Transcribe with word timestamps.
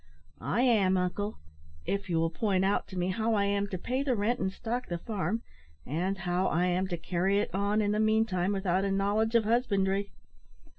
"I 0.39 0.61
am, 0.61 0.97
uncle; 0.97 1.37
if 1.85 2.09
you 2.09 2.17
will 2.19 2.31
point 2.31 2.65
out 2.65 2.87
to 2.87 2.97
me 2.97 3.09
how 3.09 3.35
I 3.35 3.43
am 3.45 3.67
to 3.67 3.77
pay 3.77 4.01
the 4.01 4.15
rent 4.15 4.39
and 4.39 4.51
stock 4.51 4.87
the 4.87 4.97
farm, 4.97 5.43
and 5.85 6.17
how 6.17 6.47
I 6.47 6.65
am 6.65 6.87
to 6.87 6.97
carry 6.97 7.37
it 7.37 7.53
on 7.53 7.83
in 7.83 7.91
the 7.91 7.99
meantime 7.99 8.51
without 8.51 8.83
a 8.83 8.89
knowledge 8.91 9.35
of 9.35 9.43
husbandry." 9.43 10.11